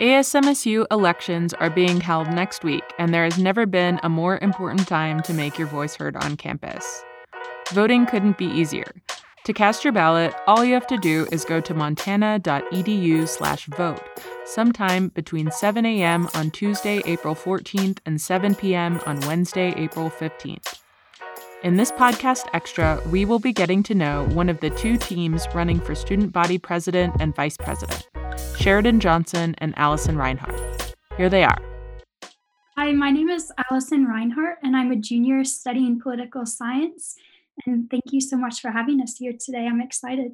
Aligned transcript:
ASMSU 0.00 0.86
elections 0.92 1.52
are 1.54 1.70
being 1.70 2.00
held 2.00 2.28
next 2.28 2.62
week, 2.62 2.84
and 3.00 3.12
there 3.12 3.24
has 3.24 3.36
never 3.36 3.66
been 3.66 3.98
a 4.04 4.08
more 4.08 4.38
important 4.38 4.86
time 4.86 5.20
to 5.22 5.34
make 5.34 5.58
your 5.58 5.66
voice 5.66 5.96
heard 5.96 6.14
on 6.14 6.36
campus. 6.36 7.02
Voting 7.72 8.06
couldn't 8.06 8.38
be 8.38 8.46
easier. 8.46 8.92
To 9.42 9.52
cast 9.52 9.82
your 9.82 9.92
ballot, 9.92 10.32
all 10.46 10.64
you 10.64 10.74
have 10.74 10.86
to 10.86 10.98
do 10.98 11.26
is 11.32 11.44
go 11.44 11.60
to 11.60 11.74
montana.edu/vote 11.74 14.02
sometime 14.44 15.08
between 15.08 15.50
7 15.50 15.84
a.m. 15.84 16.28
on 16.32 16.52
Tuesday, 16.52 17.02
April 17.04 17.34
14th 17.34 17.98
and 18.06 18.20
7 18.20 18.54
p.m. 18.54 19.00
on 19.04 19.18
Wednesday, 19.22 19.74
April 19.76 20.10
15th. 20.10 20.78
In 21.64 21.76
this 21.76 21.90
podcast 21.90 22.46
extra, 22.52 23.02
we 23.10 23.24
will 23.24 23.40
be 23.40 23.52
getting 23.52 23.82
to 23.82 23.96
know 23.96 24.26
one 24.26 24.48
of 24.48 24.60
the 24.60 24.70
two 24.70 24.96
teams 24.96 25.48
running 25.52 25.80
for 25.80 25.96
student 25.96 26.32
body 26.32 26.56
president 26.56 27.16
and 27.18 27.34
vice 27.34 27.56
president. 27.56 28.08
Sheridan 28.58 29.00
Johnson 29.00 29.54
and 29.58 29.72
Allison 29.76 30.16
Reinhardt. 30.16 30.94
Here 31.16 31.28
they 31.28 31.44
are. 31.44 31.58
Hi, 32.76 32.92
my 32.92 33.10
name 33.10 33.28
is 33.28 33.50
Allison 33.70 34.04
Reinhardt, 34.04 34.58
and 34.62 34.76
I'm 34.76 34.92
a 34.92 34.96
junior 34.96 35.44
studying 35.44 36.00
political 36.00 36.46
science. 36.46 37.16
And 37.66 37.90
thank 37.90 38.04
you 38.12 38.20
so 38.20 38.36
much 38.36 38.60
for 38.60 38.70
having 38.70 39.00
us 39.00 39.16
here 39.16 39.32
today. 39.32 39.66
I'm 39.66 39.80
excited. 39.80 40.32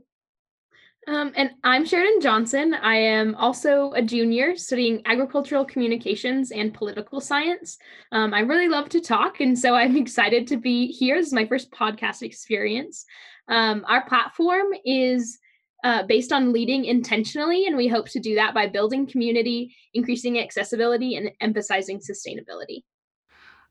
Um, 1.06 1.32
and 1.36 1.50
I'm 1.62 1.84
Sheridan 1.84 2.20
Johnson. 2.20 2.74
I 2.74 2.96
am 2.96 3.34
also 3.34 3.92
a 3.92 4.02
junior 4.02 4.56
studying 4.56 5.02
agricultural 5.04 5.64
communications 5.64 6.50
and 6.50 6.72
political 6.72 7.20
science. 7.20 7.78
Um, 8.10 8.32
I 8.32 8.40
really 8.40 8.68
love 8.68 8.88
to 8.90 9.00
talk, 9.00 9.40
and 9.40 9.58
so 9.58 9.74
I'm 9.74 9.96
excited 9.98 10.46
to 10.48 10.56
be 10.56 10.86
here. 10.86 11.16
This 11.16 11.28
is 11.28 11.32
my 11.32 11.46
first 11.46 11.70
podcast 11.70 12.22
experience. 12.22 13.04
Um, 13.48 13.84
our 13.86 14.06
platform 14.06 14.68
is 14.84 15.38
uh, 15.84 16.02
based 16.02 16.32
on 16.32 16.52
leading 16.52 16.84
intentionally, 16.84 17.66
and 17.66 17.76
we 17.76 17.86
hope 17.86 18.08
to 18.08 18.18
do 18.18 18.34
that 18.34 18.54
by 18.54 18.66
building 18.66 19.06
community, 19.06 19.76
increasing 19.92 20.40
accessibility, 20.40 21.14
and 21.14 21.30
emphasizing 21.40 22.00
sustainability. 22.00 22.82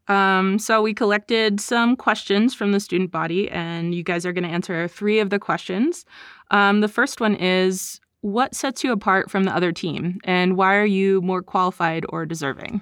Um, 0.08 0.59
so 0.59 0.81
we 0.81 0.94
collected 0.94 1.59
some 1.59 1.95
questions 1.95 2.53
from 2.53 2.72
the 2.72 2.80
student 2.80 3.11
body, 3.11 3.50
and 3.50 3.95
you 3.95 4.03
guys 4.03 4.25
are 4.25 4.33
going 4.33 4.44
to 4.44 4.50
answer 4.50 4.88
three 4.88 5.20
of 5.20 5.30
the 5.30 5.39
questions. 5.39 6.05
Um, 6.52 6.81
the 6.81 6.88
first 6.88 7.20
one 7.20 7.36
is 7.36 8.00
What 8.22 8.55
sets 8.55 8.83
you 8.83 8.92
apart 8.94 9.31
from 9.31 9.44
the 9.44 9.55
other 9.55 9.72
team, 9.73 10.20
and 10.23 10.55
why 10.55 10.75
are 10.75 10.86
you 10.86 11.22
more 11.22 11.42
qualified 11.42 12.05
or 12.09 12.25
deserving? 12.25 12.81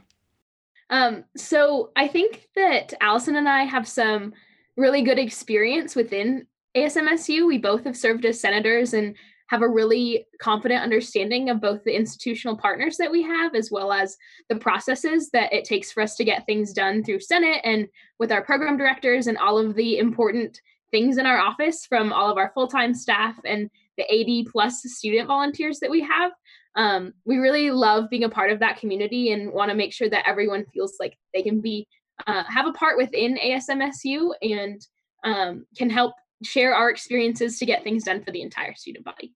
Um, 0.90 1.24
so 1.38 1.92
I 1.96 2.08
think 2.08 2.50
that 2.56 2.94
Allison 3.02 3.36
and 3.36 3.48
I 3.48 3.64
have 3.64 3.88
some 3.88 4.34
really 4.76 5.02
good 5.04 5.18
experience 5.18 5.96
within 5.96 6.48
ASMSU, 6.76 7.46
we 7.46 7.58
both 7.58 7.84
have 7.84 7.98
served 7.98 8.26
as 8.26 8.40
senators 8.40 8.94
and 8.94 9.16
have 9.48 9.62
a 9.62 9.68
really 9.68 10.26
confident 10.42 10.82
understanding 10.82 11.50
of 11.50 11.60
both 11.60 11.84
the 11.84 11.94
institutional 11.94 12.56
partners 12.56 12.96
that 12.96 13.12
we 13.12 13.22
have 13.22 13.54
as 13.54 13.70
well 13.70 13.92
as 13.92 14.16
the 14.48 14.56
processes 14.56 15.30
that 15.32 15.52
it 15.52 15.66
takes 15.66 15.92
for 15.92 16.02
us 16.02 16.16
to 16.16 16.24
get 16.24 16.46
things 16.46 16.72
done 16.72 17.04
through 17.04 17.20
Senate 17.20 17.60
and 17.66 17.88
with 18.18 18.32
our 18.32 18.42
program 18.42 18.78
directors 18.78 19.28
and 19.28 19.38
all 19.38 19.58
of 19.58 19.76
the 19.76 19.98
important 19.98 20.62
things 20.90 21.18
in 21.18 21.26
our 21.26 21.38
office 21.38 21.86
from 21.86 22.14
all 22.14 22.32
of 22.32 22.38
our 22.38 22.52
full-time 22.54 22.94
staff 22.94 23.36
and 23.46 23.70
the 23.98 24.06
80 24.10 24.46
plus 24.50 24.82
student 24.84 25.28
volunteers 25.28 25.80
that 25.80 25.92
we 25.92 26.02
have. 26.02 26.32
Um, 26.76 27.14
we 27.26 27.38
really 27.38 27.72
love 27.72 28.10
being 28.10 28.24
a 28.24 28.30
part 28.30 28.52
of 28.52 28.60
that 28.60 28.80
community 28.80 29.34
and 29.34 29.52
want 29.52 29.70
to 29.70 29.76
make 29.76 29.92
sure 29.92 30.10
that 30.10 30.26
everyone 30.26 30.66
feels 30.74 30.96
like 30.98 31.18
they 31.34 31.44
can 31.44 31.60
be 31.60 31.88
uh, 32.26 32.44
have 32.48 32.68
a 32.68 32.74
part 32.74 32.98
within 32.98 33.38
ASMSU 33.38 34.32
and 34.42 34.86
um, 35.26 35.66
can 35.76 35.90
help 35.90 36.14
share 36.44 36.74
our 36.74 36.90
experiences 36.90 37.60
to 37.60 37.66
get 37.66 37.84
things 37.84 38.04
done 38.04 38.24
for 38.24 38.32
the 38.32 38.42
entire 38.42 38.76
student 38.76 39.06
body. 39.06 39.34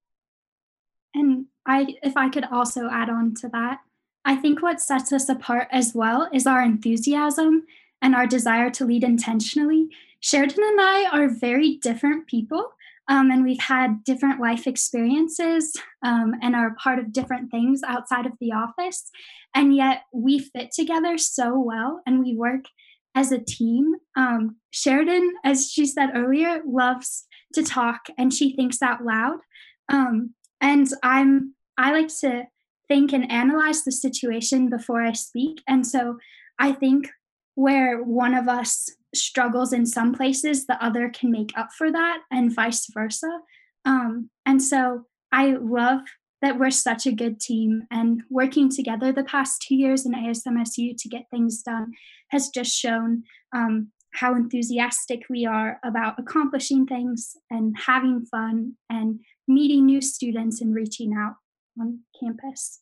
And 1.13 1.45
I 1.65 1.95
if 2.03 2.17
I 2.17 2.29
could 2.29 2.45
also 2.45 2.89
add 2.89 3.09
on 3.09 3.33
to 3.35 3.49
that, 3.49 3.79
I 4.25 4.35
think 4.35 4.61
what 4.61 4.81
sets 4.81 5.13
us 5.13 5.29
apart 5.29 5.67
as 5.71 5.93
well 5.95 6.29
is 6.33 6.45
our 6.47 6.61
enthusiasm 6.61 7.63
and 8.01 8.15
our 8.15 8.27
desire 8.27 8.69
to 8.71 8.85
lead 8.85 9.03
intentionally. 9.03 9.87
Sheridan 10.19 10.63
and 10.63 10.81
I 10.81 11.09
are 11.11 11.29
very 11.29 11.77
different 11.77 12.27
people, 12.27 12.71
um, 13.07 13.29
and 13.29 13.43
we've 13.43 13.61
had 13.61 14.03
different 14.03 14.41
life 14.41 14.67
experiences 14.67 15.75
um, 16.03 16.33
and 16.41 16.55
are 16.55 16.75
part 16.75 16.99
of 16.99 17.13
different 17.13 17.51
things 17.51 17.81
outside 17.87 18.25
of 18.25 18.33
the 18.39 18.51
office. 18.51 19.09
And 19.53 19.75
yet 19.75 20.03
we 20.11 20.39
fit 20.39 20.71
together 20.71 21.17
so 21.17 21.57
well 21.57 22.01
and 22.05 22.19
we 22.19 22.35
work 22.35 22.65
as 23.15 23.31
a 23.31 23.39
team. 23.39 23.93
Um, 24.15 24.57
Sheridan, 24.71 25.35
as 25.43 25.71
she 25.71 25.85
said 25.85 26.09
earlier, 26.13 26.61
loves 26.65 27.25
to 27.53 27.63
talk 27.63 28.07
and 28.17 28.33
she 28.33 28.55
thinks 28.55 28.81
out 28.81 29.03
loud. 29.03 29.39
Um, 29.91 30.33
and 30.61 30.87
I'm 31.01 31.55
I 31.77 31.91
like 31.91 32.09
to 32.19 32.43
think 32.87 33.13
and 33.13 33.29
analyze 33.31 33.83
the 33.83 33.91
situation 33.91 34.69
before 34.69 35.01
I 35.01 35.13
speak. 35.13 35.61
And 35.67 35.85
so 35.85 36.17
I 36.59 36.71
think 36.71 37.09
where 37.55 38.03
one 38.03 38.33
of 38.33 38.47
us 38.47 38.89
struggles 39.13 39.73
in 39.73 39.85
some 39.85 40.13
places, 40.13 40.65
the 40.65 40.83
other 40.83 41.09
can 41.09 41.31
make 41.31 41.57
up 41.57 41.69
for 41.77 41.91
that, 41.91 42.19
and 42.31 42.53
vice 42.53 42.87
versa. 42.93 43.39
Um, 43.85 44.29
and 44.45 44.61
so 44.61 45.05
I 45.31 45.51
love 45.59 46.01
that 46.41 46.59
we're 46.59 46.71
such 46.71 47.05
a 47.05 47.11
good 47.11 47.39
team 47.39 47.83
and 47.91 48.21
working 48.29 48.69
together 48.69 49.11
the 49.11 49.23
past 49.23 49.61
two 49.61 49.75
years 49.75 50.05
in 50.05 50.13
ASMSU 50.13 50.95
to 50.97 51.09
get 51.09 51.29
things 51.31 51.61
done 51.61 51.91
has 52.29 52.49
just 52.49 52.75
shown 52.75 53.23
um, 53.55 53.91
how 54.13 54.35
enthusiastic 54.35 55.23
we 55.29 55.45
are 55.45 55.79
about 55.83 56.19
accomplishing 56.19 56.85
things 56.85 57.35
and 57.49 57.75
having 57.85 58.25
fun 58.25 58.73
and 58.89 59.19
meeting 59.47 59.85
new 59.85 60.01
students 60.01 60.61
and 60.61 60.73
reaching 60.73 61.13
out 61.13 61.35
on 61.79 61.99
campus. 62.19 62.81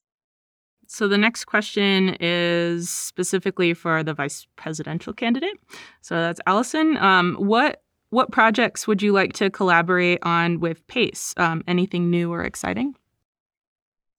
So 0.88 1.08
the 1.08 1.18
next 1.18 1.46
question 1.46 2.16
is 2.20 2.90
specifically 2.90 3.74
for 3.74 4.04
the 4.04 4.14
vice 4.14 4.46
presidential 4.56 5.14
candidate. 5.14 5.58
So 6.02 6.16
that's 6.16 6.42
Allison. 6.46 6.98
Um, 6.98 7.36
what 7.36 7.82
what 8.10 8.32
projects 8.32 8.86
would 8.86 9.02
you 9.02 9.12
like 9.12 9.34
to 9.34 9.50
collaborate 9.50 10.20
on 10.22 10.60
with 10.60 10.86
PACE? 10.86 11.34
Um, 11.38 11.64
anything 11.68 12.12
new 12.12 12.32
or 12.32 12.44
exciting? 12.44 12.96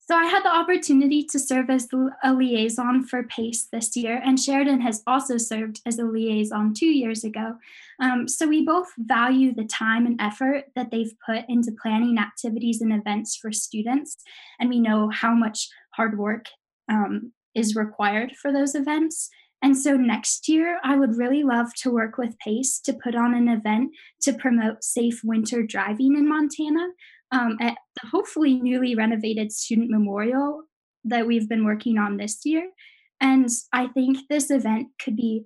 So 0.07 0.15
I 0.15 0.25
had 0.25 0.43
the 0.43 0.55
opportunity 0.55 1.23
to 1.23 1.39
serve 1.39 1.71
as 1.71 1.87
a 2.23 2.31
liaison 2.31 3.05
for 3.07 3.23
PACE 3.23 3.69
this 3.71 3.97
year, 3.97 4.21
and 4.23 4.39
Sheridan 4.39 4.81
has 4.81 5.01
also 5.07 5.37
served 5.37 5.81
as 5.83 5.97
a 5.97 6.03
liaison 6.03 6.75
two 6.75 6.85
years 6.85 7.23
ago. 7.23 7.55
Um, 7.99 8.27
so 8.27 8.47
we 8.47 8.63
both 8.63 8.93
value 8.99 9.51
the 9.51 9.65
time 9.65 10.05
and 10.05 10.21
effort 10.21 10.65
that 10.75 10.91
they've 10.91 11.15
put 11.25 11.45
into 11.49 11.75
planning 11.81 12.19
activities 12.19 12.81
and 12.81 12.93
events 12.93 13.35
for 13.35 13.51
students, 13.51 14.17
and 14.59 14.69
we 14.69 14.79
know 14.79 15.09
how 15.09 15.33
much 15.33 15.69
hard 15.95 16.19
work 16.19 16.49
um, 16.87 17.31
is 17.55 17.75
required 17.75 18.33
for 18.39 18.53
those 18.53 18.75
events. 18.75 19.31
And 19.63 19.75
so 19.75 19.95
next 19.95 20.47
year, 20.47 20.79
I 20.83 20.97
would 20.97 21.15
really 21.15 21.41
love 21.41 21.73
to 21.77 21.89
work 21.89 22.19
with 22.19 22.37
PACE 22.37 22.79
to 22.81 22.93
put 22.93 23.15
on 23.15 23.33
an 23.33 23.47
event 23.47 23.89
to 24.21 24.33
promote 24.33 24.83
safe 24.83 25.21
winter 25.23 25.63
driving 25.63 26.15
in 26.15 26.29
Montana 26.29 26.89
um, 27.35 27.57
at 27.59 27.77
the 28.01 28.07
hopefully 28.07 28.55
newly 28.55 28.95
renovated 28.95 29.51
student 29.51 29.89
memorial 29.89 30.63
that 31.03 31.27
we've 31.27 31.49
been 31.49 31.65
working 31.65 31.97
on 31.97 32.17
this 32.17 32.45
year. 32.45 32.69
And 33.19 33.49
I 33.73 33.87
think 33.87 34.17
this 34.29 34.49
event 34.49 34.87
could 35.03 35.15
be 35.15 35.45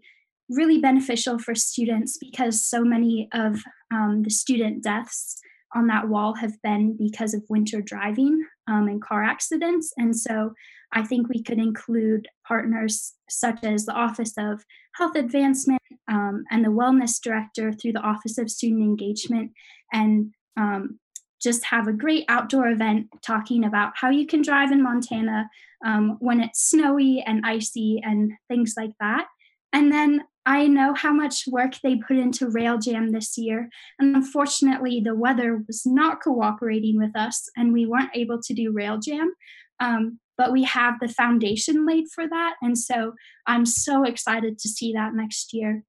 really 0.49 0.79
beneficial 0.79 1.39
for 1.39 1.55
students 1.55 2.17
because 2.17 2.66
so 2.66 2.83
many 2.83 3.28
of 3.33 3.61
um, 3.91 4.23
the 4.23 4.29
student 4.29 4.83
deaths 4.83 5.39
on 5.75 5.88
that 5.88 6.07
wall 6.07 6.33
have 6.35 6.59
been 6.63 6.97
because 6.97 7.33
of 7.33 7.44
winter 7.49 7.81
driving 7.81 8.44
um, 8.67 8.88
and 8.88 9.01
car 9.01 9.23
accidents. 9.23 9.91
And 9.97 10.16
so 10.16 10.53
I 10.91 11.03
think 11.03 11.29
we 11.29 11.44
could 11.44 11.59
include 11.59 12.28
partners 12.47 13.13
such 13.29 13.63
as 13.63 13.85
the 13.85 13.94
Office 13.94 14.33
of 14.38 14.63
Health 14.95 15.16
Advancement 15.16 15.81
um, 16.07 16.44
and 16.49 16.66
the 16.66 16.69
Wellness 16.69 17.22
Director 17.22 17.72
through 17.72 17.94
the 17.94 18.01
Office 18.01 18.39
of 18.39 18.49
Student 18.49 18.81
Engagement 18.81 19.51
and 19.94 20.33
um, 20.57 20.99
just 21.41 21.66
have 21.66 21.88
a 21.88 21.94
great 21.94 22.25
outdoor 22.27 22.67
event 22.67 23.07
talking 23.25 23.63
about 23.63 23.94
how 23.95 24.09
you 24.09 24.25
can 24.27 24.41
drive 24.41 24.72
in 24.72 24.83
Montana 24.83 25.50
um, 25.85 26.17
when 26.19 26.41
it's 26.41 26.69
snowy 26.69 27.23
and 27.25 27.46
icy 27.46 28.02
and 28.03 28.34
things 28.47 28.73
like 28.78 28.91
that. 28.99 29.28
And 29.72 29.91
then 29.91 30.23
I 30.46 30.67
know 30.67 30.93
how 30.93 31.14
much 31.14 31.43
work 31.47 31.73
they 31.84 31.97
put 31.97 32.17
into 32.17 32.49
Rail 32.49 32.78
Jam 32.79 33.11
this 33.11 33.37
year. 33.37 33.69
And 33.99 34.16
unfortunately, 34.16 34.99
the 34.99 35.16
weather 35.16 35.64
was 35.67 35.85
not 35.85 36.23
cooperating 36.23 36.97
with 36.97 37.16
us 37.16 37.49
and 37.55 37.72
we 37.72 37.85
weren't 37.85 38.16
able 38.16 38.41
to 38.41 38.53
do 38.53 38.72
Rail 38.72 38.97
Jam. 38.97 39.34
Um, 39.79 40.19
but 40.37 40.52
we 40.52 40.64
have 40.64 40.96
the 40.99 41.09
foundation 41.09 41.85
laid 41.85 42.05
for 42.14 42.28
that. 42.28 42.55
And 42.61 42.78
so 42.78 43.14
I'm 43.46 43.66
so 43.66 44.03
excited 44.03 44.58
to 44.59 44.69
see 44.69 44.93
that 44.93 45.14
next 45.14 45.53
year. 45.53 45.84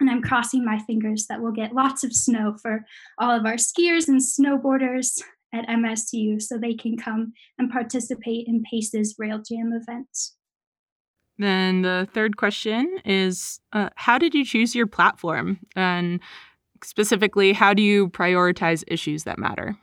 And 0.00 0.10
I'm 0.10 0.22
crossing 0.22 0.64
my 0.64 0.78
fingers 0.78 1.26
that 1.28 1.40
we'll 1.40 1.52
get 1.52 1.74
lots 1.74 2.02
of 2.04 2.12
snow 2.12 2.56
for 2.60 2.84
all 3.18 3.30
of 3.30 3.44
our 3.44 3.54
skiers 3.54 4.08
and 4.08 4.20
snowboarders 4.20 5.20
at 5.52 5.68
MSU 5.68 6.40
so 6.40 6.56
they 6.56 6.74
can 6.74 6.96
come 6.96 7.32
and 7.58 7.70
participate 7.70 8.46
in 8.46 8.62
PACE's 8.62 9.16
Rail 9.18 9.38
Jam 9.38 9.72
events. 9.72 10.36
Then 11.38 11.82
the 11.82 12.08
third 12.12 12.36
question 12.36 12.98
is 13.04 13.60
uh, 13.72 13.88
How 13.94 14.18
did 14.18 14.34
you 14.34 14.44
choose 14.44 14.74
your 14.74 14.86
platform? 14.86 15.58
And 15.74 16.20
specifically, 16.84 17.52
how 17.52 17.74
do 17.74 17.82
you 17.82 18.08
prioritize 18.08 18.84
issues 18.86 19.24
that 19.24 19.38
matter? 19.38 19.76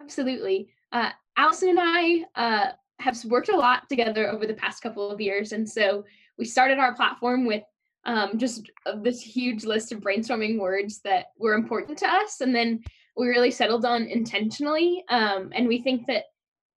Absolutely. 0.00 0.68
Uh, 0.92 1.10
Allison 1.36 1.70
and 1.70 1.78
I 1.80 2.24
uh, 2.34 2.72
have 2.98 3.24
worked 3.24 3.48
a 3.48 3.56
lot 3.56 3.88
together 3.88 4.28
over 4.28 4.46
the 4.46 4.54
past 4.54 4.82
couple 4.82 5.10
of 5.10 5.20
years. 5.20 5.52
And 5.52 5.68
so 5.68 6.04
we 6.38 6.44
started 6.44 6.78
our 6.78 6.94
platform 6.94 7.46
with 7.46 7.62
um, 8.04 8.38
just 8.38 8.70
this 9.02 9.20
huge 9.20 9.64
list 9.64 9.92
of 9.92 10.00
brainstorming 10.00 10.58
words 10.58 11.00
that 11.04 11.26
were 11.38 11.54
important 11.54 11.98
to 11.98 12.06
us. 12.06 12.40
And 12.40 12.54
then 12.54 12.80
we 13.16 13.28
really 13.28 13.50
settled 13.50 13.84
on 13.84 14.04
intentionally. 14.04 15.04
Um, 15.08 15.50
and 15.54 15.68
we 15.68 15.82
think 15.82 16.06
that 16.06 16.24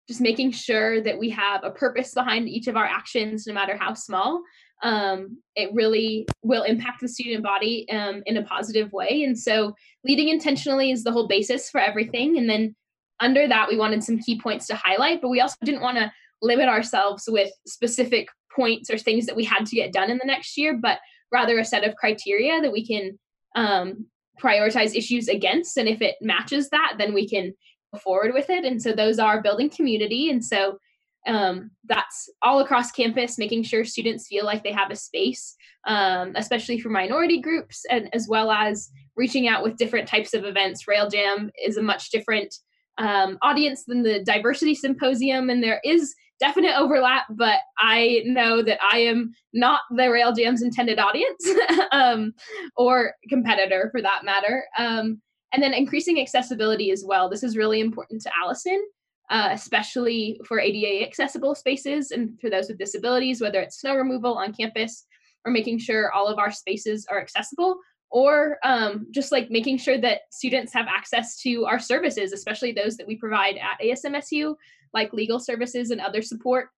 just 0.08 0.20
making 0.20 0.52
sure 0.52 1.00
that 1.00 1.18
we 1.18 1.30
have 1.30 1.64
a 1.64 1.70
purpose 1.70 2.14
behind 2.14 2.48
each 2.48 2.68
of 2.68 2.76
our 2.76 2.84
actions, 2.84 3.46
no 3.46 3.54
matter 3.54 3.76
how 3.76 3.94
small, 3.94 4.42
um, 4.82 5.38
it 5.56 5.70
really 5.72 6.26
will 6.42 6.62
impact 6.62 7.00
the 7.00 7.08
student 7.08 7.42
body 7.42 7.88
um, 7.90 8.22
in 8.26 8.36
a 8.36 8.42
positive 8.44 8.92
way. 8.92 9.24
And 9.24 9.36
so, 9.36 9.74
leading 10.04 10.28
intentionally 10.28 10.90
is 10.90 11.02
the 11.02 11.10
whole 11.10 11.26
basis 11.26 11.70
for 11.70 11.80
everything. 11.80 12.38
And 12.38 12.48
then, 12.48 12.76
under 13.18 13.48
that, 13.48 13.68
we 13.68 13.78
wanted 13.78 14.04
some 14.04 14.18
key 14.18 14.38
points 14.38 14.66
to 14.66 14.76
highlight, 14.76 15.22
but 15.22 15.30
we 15.30 15.40
also 15.40 15.56
didn't 15.64 15.80
want 15.80 15.96
to 15.96 16.12
limit 16.42 16.68
ourselves 16.68 17.24
with 17.26 17.50
specific 17.66 18.28
points 18.54 18.90
or 18.90 18.98
things 18.98 19.26
that 19.26 19.36
we 19.36 19.44
had 19.44 19.64
to 19.66 19.76
get 19.76 19.92
done 19.92 20.10
in 20.10 20.18
the 20.18 20.26
next 20.26 20.56
year, 20.56 20.78
but 20.80 20.98
rather 21.32 21.58
a 21.58 21.64
set 21.64 21.84
of 21.84 21.96
criteria 21.96 22.60
that 22.60 22.72
we 22.72 22.86
can 22.86 23.18
um, 23.54 24.06
prioritize 24.40 24.94
issues 24.94 25.28
against. 25.28 25.76
And 25.76 25.88
if 25.88 26.02
it 26.02 26.16
matches 26.20 26.68
that, 26.70 26.94
then 26.98 27.14
we 27.14 27.28
can 27.28 27.52
go 27.92 28.00
forward 28.00 28.32
with 28.34 28.50
it. 28.50 28.64
And 28.64 28.80
so 28.80 28.92
those 28.92 29.18
are 29.18 29.42
building 29.42 29.70
community. 29.70 30.30
And 30.30 30.44
so 30.44 30.78
um, 31.26 31.70
that's 31.84 32.28
all 32.42 32.60
across 32.60 32.92
campus, 32.92 33.38
making 33.38 33.64
sure 33.64 33.84
students 33.84 34.28
feel 34.28 34.44
like 34.44 34.62
they 34.62 34.72
have 34.72 34.90
a 34.90 34.96
space, 34.96 35.56
um, 35.86 36.32
especially 36.36 36.78
for 36.78 36.88
minority 36.88 37.40
groups, 37.40 37.82
and 37.90 38.08
as 38.12 38.28
well 38.28 38.50
as 38.50 38.90
reaching 39.16 39.48
out 39.48 39.64
with 39.64 39.76
different 39.76 40.06
types 40.06 40.34
of 40.34 40.44
events. 40.44 40.86
Rail 40.86 41.08
Jam 41.08 41.50
is 41.64 41.76
a 41.76 41.82
much 41.82 42.10
different 42.10 42.54
um, 42.98 43.38
audience 43.42 43.84
than 43.84 44.02
the 44.02 44.22
diversity 44.22 44.74
symposium, 44.74 45.50
and 45.50 45.62
there 45.62 45.80
is 45.84 46.14
definite 46.38 46.76
overlap, 46.76 47.24
but 47.30 47.60
I 47.78 48.22
know 48.24 48.62
that 48.62 48.78
I 48.92 48.98
am 48.98 49.32
not 49.52 49.80
the 49.96 50.10
Rail 50.10 50.34
intended 50.36 50.98
audience 50.98 51.48
um, 51.92 52.32
or 52.76 53.14
competitor 53.28 53.88
for 53.92 54.02
that 54.02 54.24
matter. 54.24 54.64
Um, 54.78 55.20
and 55.52 55.62
then 55.62 55.72
increasing 55.72 56.20
accessibility 56.20 56.90
as 56.90 57.04
well. 57.06 57.30
This 57.30 57.42
is 57.42 57.56
really 57.56 57.80
important 57.80 58.20
to 58.22 58.30
Allison, 58.42 58.84
uh, 59.30 59.48
especially 59.52 60.40
for 60.44 60.60
ADA 60.60 61.06
accessible 61.06 61.54
spaces 61.54 62.10
and 62.10 62.38
for 62.40 62.50
those 62.50 62.68
with 62.68 62.78
disabilities, 62.78 63.40
whether 63.40 63.60
it's 63.60 63.80
snow 63.80 63.94
removal 63.94 64.34
on 64.34 64.52
campus 64.52 65.06
or 65.44 65.52
making 65.52 65.78
sure 65.78 66.12
all 66.12 66.26
of 66.26 66.38
our 66.38 66.50
spaces 66.50 67.06
are 67.10 67.20
accessible 67.20 67.78
or 68.10 68.58
um, 68.64 69.06
just 69.10 69.32
like 69.32 69.50
making 69.50 69.78
sure 69.78 69.98
that 69.98 70.20
students 70.30 70.72
have 70.72 70.86
access 70.88 71.40
to 71.42 71.64
our 71.66 71.78
services, 71.78 72.32
especially 72.32 72.72
those 72.72 72.96
that 72.96 73.06
we 73.06 73.16
provide 73.16 73.56
at 73.56 73.84
ASMSU, 73.84 74.54
like 74.94 75.12
legal 75.12 75.38
services 75.38 75.90
and 75.90 76.00
other 76.00 76.22
support. 76.22 76.68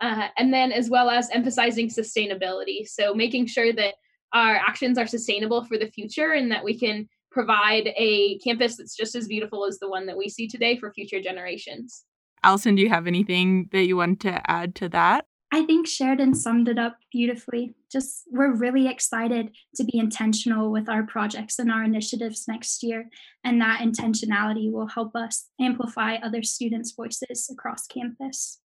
Uh, 0.00 0.28
and 0.38 0.52
then 0.52 0.72
as 0.72 0.88
well 0.88 1.10
as 1.10 1.28
emphasizing 1.30 1.88
sustainability. 1.88 2.86
So 2.86 3.14
making 3.14 3.46
sure 3.46 3.72
that 3.72 3.94
our 4.32 4.54
actions 4.56 4.98
are 4.98 5.06
sustainable 5.06 5.64
for 5.64 5.78
the 5.78 5.90
future 5.90 6.32
and 6.32 6.50
that 6.52 6.64
we 6.64 6.78
can 6.78 7.08
provide 7.30 7.88
a 7.96 8.38
campus 8.38 8.76
that's 8.76 8.96
just 8.96 9.14
as 9.14 9.26
beautiful 9.26 9.66
as 9.66 9.78
the 9.78 9.88
one 9.88 10.06
that 10.06 10.16
we 10.16 10.28
see 10.28 10.48
today 10.48 10.78
for 10.78 10.92
future 10.92 11.20
generations. 11.20 12.04
Allison, 12.42 12.74
do 12.74 12.82
you 12.82 12.88
have 12.88 13.06
anything 13.06 13.68
that 13.72 13.86
you 13.86 13.96
want 13.96 14.20
to 14.20 14.50
add 14.50 14.74
to 14.76 14.88
that? 14.90 15.26
I 15.50 15.64
think 15.64 15.86
Sheridan 15.86 16.34
summed 16.34 16.68
it 16.68 16.78
up 16.78 16.98
beautifully. 17.10 17.74
Just 17.90 18.24
we're 18.30 18.54
really 18.54 18.86
excited 18.86 19.50
to 19.76 19.84
be 19.84 19.98
intentional 19.98 20.70
with 20.70 20.88
our 20.88 21.04
projects 21.04 21.58
and 21.58 21.72
our 21.72 21.84
initiatives 21.84 22.46
next 22.46 22.82
year, 22.82 23.08
and 23.44 23.60
that 23.60 23.80
intentionality 23.80 24.70
will 24.70 24.88
help 24.88 25.16
us 25.16 25.48
amplify 25.58 26.16
other 26.16 26.42
students' 26.42 26.92
voices 26.92 27.48
across 27.50 27.86
campus. 27.86 28.60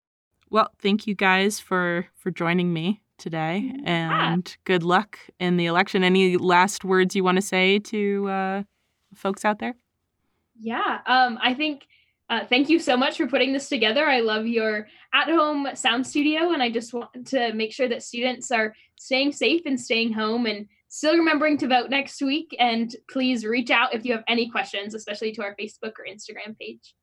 Well, 0.50 0.70
thank 0.82 1.08
you 1.08 1.16
guys 1.16 1.60
for 1.60 2.08
for 2.16 2.32
joining 2.32 2.74
me 2.74 3.02
today, 3.18 3.72
mm-hmm. 3.74 3.88
and 3.88 4.48
yeah. 4.50 4.56
good 4.66 4.84
luck 4.84 5.20
in 5.40 5.56
the 5.56 5.68
election. 5.68 6.04
Any 6.04 6.36
last 6.36 6.84
words 6.84 7.16
you 7.16 7.24
want 7.24 7.38
to 7.38 7.42
say 7.42 7.80
to 7.80 8.30
uh, 8.30 8.64
folks 9.16 9.46
out 9.46 9.60
there? 9.60 9.76
Yeah, 10.60 11.00
um, 11.06 11.40
I 11.42 11.54
think 11.54 11.88
uh, 12.30 12.46
thank 12.48 12.70
you 12.70 12.80
so 12.80 12.96
much 12.96 13.18
for 13.18 13.28
putting 13.28 13.54
this 13.54 13.70
together. 13.70 14.06
I 14.06 14.22
love 14.22 14.48
your 14.48 14.88
at 15.14 15.28
home 15.28 15.68
sound 15.75 16.08
studio, 16.08 16.52
and 16.52 16.64
I 16.64 16.72
just 16.72 16.94
want 16.94 17.28
to 17.28 17.54
make 17.54 17.74
sure 17.74 17.88
that 17.90 18.04
students 18.04 18.52
are 18.52 18.74
staying 18.98 19.34
safe 19.34 19.64
and 19.66 19.80
staying 19.80 20.14
home 20.14 20.46
and 20.46 20.68
still 20.88 21.18
remembering 21.18 21.58
to 21.58 21.68
vote 21.68 21.90
next 21.90 22.22
week. 22.22 22.56
And 22.60 22.96
please 23.10 23.46
reach 23.46 23.72
out 23.72 23.94
if 23.94 24.06
you 24.06 24.14
have 24.14 24.24
any 24.28 24.50
questions, 24.50 24.94
especially 24.94 25.31
to 25.34 25.44
our 25.44 25.56
Facebook 25.56 25.94
or 26.00 26.06
Instagram 26.10 26.58
page. 26.60 26.96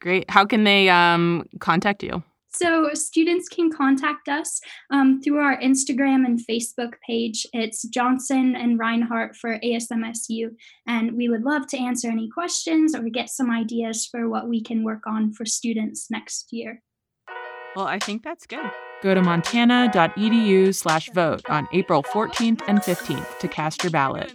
Great. 0.00 0.30
How 0.30 0.44
can 0.44 0.64
they 0.64 0.88
um, 0.88 1.46
contact 1.60 2.02
you? 2.02 2.22
So, 2.50 2.90
students 2.94 3.48
can 3.48 3.70
contact 3.70 4.28
us 4.28 4.60
um, 4.90 5.20
through 5.20 5.38
our 5.38 5.58
Instagram 5.60 6.24
and 6.24 6.40
Facebook 6.48 6.94
page. 7.06 7.46
It's 7.52 7.82
Johnson 7.82 8.56
and 8.56 8.78
Reinhardt 8.78 9.36
for 9.36 9.58
ASMSU. 9.58 10.50
And 10.86 11.12
we 11.12 11.28
would 11.28 11.42
love 11.42 11.66
to 11.68 11.78
answer 11.78 12.08
any 12.08 12.28
questions 12.30 12.94
or 12.94 13.02
get 13.10 13.28
some 13.28 13.50
ideas 13.50 14.06
for 14.06 14.28
what 14.28 14.48
we 14.48 14.62
can 14.62 14.82
work 14.82 15.02
on 15.06 15.32
for 15.32 15.44
students 15.44 16.10
next 16.10 16.52
year. 16.52 16.82
Well, 17.76 17.86
I 17.86 17.98
think 17.98 18.24
that's 18.24 18.46
good. 18.46 18.70
Go 19.02 19.14
to 19.14 19.22
montana.edu 19.22 20.74
slash 20.74 21.10
vote 21.10 21.48
on 21.48 21.68
April 21.72 22.02
14th 22.02 22.62
and 22.66 22.80
15th 22.80 23.38
to 23.38 23.48
cast 23.48 23.84
your 23.84 23.90
ballot. 23.90 24.32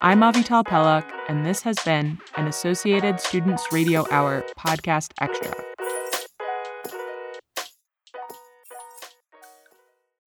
I'm 0.00 0.20
Avital 0.20 0.64
Pelak, 0.64 1.04
and 1.28 1.44
this 1.44 1.60
has 1.62 1.76
been 1.84 2.18
an 2.36 2.46
Associated 2.46 3.20
Students 3.20 3.72
Radio 3.72 4.06
Hour 4.12 4.44
podcast 4.56 5.12
extra. 5.20 5.67